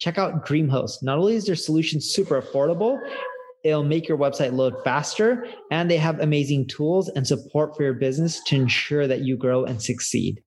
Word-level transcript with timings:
Check 0.00 0.16
out 0.16 0.46
DreamHost. 0.46 1.02
Not 1.02 1.18
only 1.18 1.34
is 1.34 1.44
their 1.44 1.54
solution 1.54 2.00
super 2.00 2.40
affordable, 2.40 2.98
it'll 3.64 3.84
make 3.84 4.08
your 4.08 4.16
website 4.16 4.54
load 4.54 4.74
faster, 4.82 5.46
and 5.70 5.90
they 5.90 5.98
have 5.98 6.18
amazing 6.20 6.68
tools 6.68 7.10
and 7.10 7.26
support 7.26 7.76
for 7.76 7.82
your 7.82 7.92
business 7.92 8.42
to 8.44 8.56
ensure 8.56 9.06
that 9.06 9.20
you 9.20 9.36
grow 9.36 9.62
and 9.64 9.82
succeed. 9.82 10.42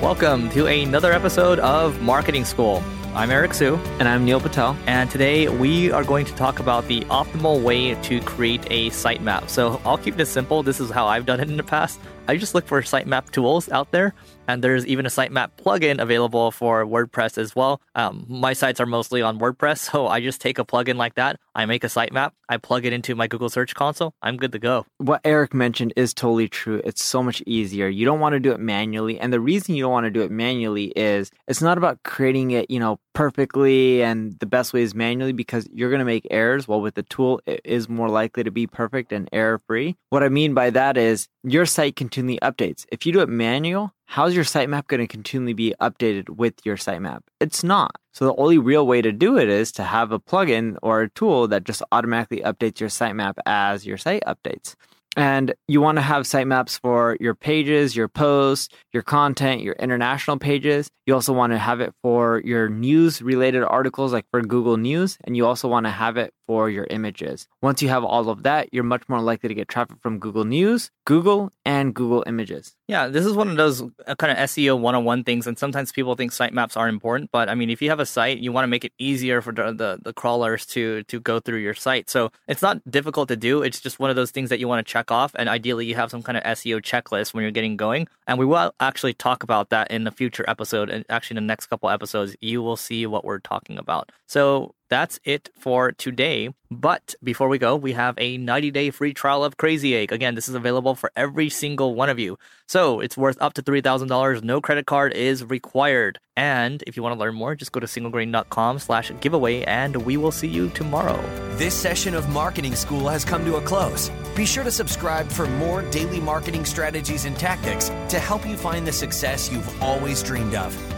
Welcome 0.00 0.48
to 0.50 0.64
another 0.64 1.12
episode 1.12 1.58
of 1.58 2.00
Marketing 2.00 2.46
School. 2.46 2.82
I'm 3.14 3.30
Eric 3.30 3.52
Siu. 3.52 3.74
And 3.98 4.08
I'm 4.08 4.24
Neil 4.24 4.40
Patel. 4.40 4.74
And 4.86 5.10
today 5.10 5.48
we 5.48 5.92
are 5.92 6.04
going 6.04 6.24
to 6.24 6.32
talk 6.34 6.60
about 6.60 6.88
the 6.88 7.00
optimal 7.10 7.62
way 7.62 7.94
to 8.04 8.20
create 8.20 8.64
a 8.70 8.88
sitemap. 8.88 9.50
So 9.50 9.82
I'll 9.84 9.98
keep 9.98 10.16
this 10.16 10.30
simple. 10.30 10.62
This 10.62 10.80
is 10.80 10.88
how 10.90 11.06
I've 11.06 11.26
done 11.26 11.40
it 11.40 11.50
in 11.50 11.58
the 11.58 11.62
past. 11.62 12.00
I 12.28 12.36
just 12.36 12.54
look 12.54 12.66
for 12.66 12.82
sitemap 12.82 13.30
tools 13.30 13.70
out 13.70 13.90
there, 13.90 14.12
and 14.46 14.62
there's 14.62 14.86
even 14.86 15.06
a 15.06 15.08
sitemap 15.08 15.52
plugin 15.56 15.98
available 15.98 16.50
for 16.50 16.84
WordPress 16.84 17.38
as 17.38 17.56
well. 17.56 17.80
Um, 17.94 18.26
my 18.28 18.52
sites 18.52 18.80
are 18.80 18.86
mostly 18.86 19.22
on 19.22 19.38
WordPress, 19.38 19.78
so 19.90 20.06
I 20.06 20.20
just 20.20 20.38
take 20.38 20.58
a 20.58 20.64
plugin 20.64 20.96
like 20.96 21.14
that. 21.14 21.40
I 21.54 21.64
make 21.64 21.84
a 21.84 21.86
sitemap, 21.86 22.32
I 22.50 22.58
plug 22.58 22.84
it 22.84 22.92
into 22.92 23.14
my 23.14 23.28
Google 23.28 23.48
Search 23.48 23.74
Console. 23.74 24.12
I'm 24.20 24.36
good 24.36 24.52
to 24.52 24.58
go. 24.58 24.84
What 24.98 25.22
Eric 25.24 25.54
mentioned 25.54 25.94
is 25.96 26.12
totally 26.12 26.48
true. 26.48 26.82
It's 26.84 27.02
so 27.02 27.22
much 27.22 27.42
easier. 27.46 27.88
You 27.88 28.04
don't 28.04 28.20
want 28.20 28.34
to 28.34 28.40
do 28.40 28.52
it 28.52 28.60
manually, 28.60 29.18
and 29.18 29.32
the 29.32 29.40
reason 29.40 29.74
you 29.74 29.84
don't 29.84 29.92
want 29.92 30.04
to 30.04 30.10
do 30.10 30.20
it 30.20 30.30
manually 30.30 30.92
is 30.94 31.30
it's 31.46 31.62
not 31.62 31.78
about 31.78 32.02
creating 32.02 32.50
it, 32.50 32.70
you 32.70 32.78
know, 32.78 33.00
perfectly 33.18 34.00
and 34.00 34.38
the 34.38 34.46
best 34.46 34.72
way 34.72 34.80
is 34.80 34.94
manually 34.94 35.32
because 35.32 35.68
you're 35.72 35.90
going 35.90 35.98
to 35.98 36.04
make 36.04 36.24
errors. 36.30 36.68
Well, 36.68 36.80
with 36.80 36.94
the 36.94 37.02
tool, 37.02 37.40
it 37.46 37.60
is 37.64 37.88
more 37.88 38.08
likely 38.08 38.44
to 38.44 38.52
be 38.52 38.68
perfect 38.68 39.12
and 39.12 39.28
error 39.32 39.60
free. 39.66 39.96
What 40.10 40.22
I 40.22 40.28
mean 40.28 40.54
by 40.54 40.70
that 40.70 40.96
is 40.96 41.26
your 41.42 41.66
site 41.66 41.96
can 41.96 42.08
continually 42.18 42.40
updates. 42.42 42.84
If 42.90 43.06
you 43.06 43.12
do 43.12 43.20
it 43.20 43.28
manual, 43.28 43.92
how's 44.06 44.34
your 44.34 44.42
sitemap 44.42 44.88
going 44.88 45.00
to 45.00 45.06
continually 45.06 45.52
be 45.52 45.72
updated 45.80 46.28
with 46.28 46.54
your 46.64 46.76
sitemap? 46.76 47.20
It's 47.38 47.62
not. 47.62 47.94
So 48.12 48.24
the 48.24 48.34
only 48.34 48.58
real 48.58 48.88
way 48.88 49.00
to 49.02 49.12
do 49.12 49.38
it 49.38 49.48
is 49.48 49.70
to 49.72 49.84
have 49.84 50.10
a 50.10 50.18
plugin 50.18 50.76
or 50.82 51.02
a 51.02 51.10
tool 51.10 51.46
that 51.46 51.62
just 51.62 51.80
automatically 51.92 52.40
updates 52.40 52.80
your 52.80 52.88
sitemap 52.88 53.34
as 53.46 53.86
your 53.86 53.98
site 53.98 54.24
updates. 54.26 54.74
And 55.16 55.54
you 55.68 55.80
want 55.80 55.98
to 55.98 56.02
have 56.02 56.24
sitemaps 56.24 56.80
for 56.80 57.16
your 57.20 57.36
pages, 57.36 57.94
your 57.94 58.08
posts, 58.08 58.68
your 58.92 59.04
content, 59.04 59.62
your 59.62 59.74
international 59.74 60.38
pages. 60.38 60.90
You 61.06 61.14
also 61.14 61.32
want 61.32 61.52
to 61.52 61.58
have 61.58 61.80
it 61.80 61.94
for 62.02 62.42
your 62.44 62.68
news 62.68 63.22
related 63.22 63.62
articles, 63.62 64.12
like 64.12 64.26
for 64.32 64.42
Google 64.42 64.76
News. 64.76 65.18
And 65.22 65.36
you 65.36 65.46
also 65.46 65.68
want 65.68 65.86
to 65.86 65.90
have 65.90 66.16
it 66.16 66.34
for 66.48 66.70
your 66.70 66.86
images. 66.88 67.46
Once 67.60 67.82
you 67.82 67.90
have 67.90 68.02
all 68.02 68.30
of 68.30 68.42
that, 68.44 68.70
you're 68.72 68.82
much 68.82 69.06
more 69.06 69.20
likely 69.20 69.50
to 69.50 69.54
get 69.54 69.68
traffic 69.68 69.98
from 70.00 70.18
Google 70.18 70.46
News, 70.46 70.90
Google, 71.04 71.52
and 71.66 71.94
Google 71.94 72.24
Images. 72.26 72.74
Yeah, 72.88 73.08
this 73.08 73.26
is 73.26 73.34
one 73.34 73.50
of 73.50 73.58
those 73.58 73.82
uh, 73.82 74.14
kind 74.18 74.32
of 74.32 74.38
SEO 74.38 74.80
101 74.80 75.24
things. 75.24 75.46
And 75.46 75.58
sometimes 75.58 75.92
people 75.92 76.16
think 76.16 76.32
sitemaps 76.32 76.74
are 76.78 76.88
important. 76.88 77.30
But 77.30 77.50
I 77.50 77.54
mean, 77.54 77.68
if 77.68 77.82
you 77.82 77.90
have 77.90 78.00
a 78.00 78.06
site, 78.06 78.38
you 78.38 78.50
want 78.50 78.62
to 78.62 78.68
make 78.68 78.86
it 78.86 78.94
easier 78.98 79.42
for 79.42 79.52
the, 79.52 79.72
the, 79.72 79.98
the 80.02 80.14
crawlers 80.14 80.64
to, 80.66 81.02
to 81.04 81.20
go 81.20 81.38
through 81.38 81.58
your 81.58 81.74
site. 81.74 82.08
So 82.08 82.32
it's 82.48 82.62
not 82.62 82.80
difficult 82.90 83.28
to 83.28 83.36
do. 83.36 83.62
It's 83.62 83.78
just 83.78 84.00
one 84.00 84.08
of 84.08 84.16
those 84.16 84.30
things 84.30 84.48
that 84.48 84.58
you 84.58 84.66
want 84.66 84.84
to 84.84 84.90
check 84.90 85.10
off. 85.10 85.32
And 85.34 85.50
ideally, 85.50 85.84
you 85.84 85.96
have 85.96 86.10
some 86.10 86.22
kind 86.22 86.38
of 86.38 86.44
SEO 86.44 86.80
checklist 86.80 87.34
when 87.34 87.42
you're 87.42 87.50
getting 87.50 87.76
going. 87.76 88.08
And 88.26 88.38
we 88.38 88.46
will 88.46 88.72
actually 88.80 89.12
talk 89.12 89.42
about 89.42 89.68
that 89.68 89.90
in 89.90 90.04
the 90.04 90.10
future 90.10 90.46
episode. 90.48 90.88
And 90.88 91.04
actually, 91.10 91.36
in 91.36 91.44
the 91.44 91.48
next 91.48 91.66
couple 91.66 91.90
episodes, 91.90 92.36
you 92.40 92.62
will 92.62 92.78
see 92.78 93.04
what 93.04 93.26
we're 93.26 93.40
talking 93.40 93.76
about. 93.76 94.10
So 94.26 94.74
that's 94.88 95.18
it 95.24 95.50
for 95.58 95.92
today. 95.92 96.50
But 96.70 97.14
before 97.22 97.48
we 97.48 97.58
go, 97.58 97.76
we 97.76 97.92
have 97.92 98.14
a 98.18 98.36
90 98.36 98.70
day 98.70 98.90
free 98.90 99.14
trial 99.14 99.44
of 99.44 99.56
Crazy 99.56 99.94
Egg. 99.96 100.12
Again, 100.12 100.34
this 100.34 100.48
is 100.48 100.54
available 100.54 100.94
for 100.94 101.10
every 101.16 101.48
single 101.48 101.94
one 101.94 102.08
of 102.08 102.18
you. 102.18 102.38
So 102.66 103.00
it's 103.00 103.16
worth 103.16 103.38
up 103.40 103.54
to 103.54 103.62
$3,000. 103.62 104.42
No 104.42 104.60
credit 104.60 104.86
card 104.86 105.14
is 105.14 105.44
required. 105.44 106.18
And 106.36 106.82
if 106.86 106.96
you 106.96 107.02
want 107.02 107.14
to 107.14 107.18
learn 107.18 107.34
more, 107.34 107.54
just 107.54 107.72
go 107.72 107.80
to 107.80 107.86
singlegrain.com 107.86 108.78
slash 108.78 109.10
giveaway 109.20 109.62
and 109.64 109.96
we 109.96 110.16
will 110.16 110.30
see 110.30 110.48
you 110.48 110.68
tomorrow. 110.70 111.20
This 111.56 111.74
session 111.74 112.14
of 112.14 112.28
Marketing 112.28 112.74
School 112.74 113.08
has 113.08 113.24
come 113.24 113.44
to 113.44 113.56
a 113.56 113.62
close. 113.62 114.10
Be 114.36 114.46
sure 114.46 114.64
to 114.64 114.70
subscribe 114.70 115.28
for 115.28 115.46
more 115.46 115.82
daily 115.90 116.20
marketing 116.20 116.64
strategies 116.64 117.24
and 117.24 117.36
tactics 117.36 117.88
to 118.08 118.18
help 118.18 118.46
you 118.46 118.56
find 118.56 118.86
the 118.86 118.92
success 118.92 119.50
you've 119.50 119.82
always 119.82 120.22
dreamed 120.22 120.54
of. 120.54 120.97